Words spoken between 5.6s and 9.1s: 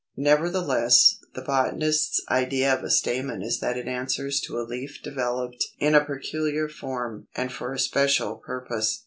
in a peculiar form and for a special purpose.